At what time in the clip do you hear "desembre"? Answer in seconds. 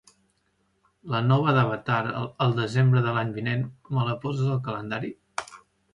2.61-3.03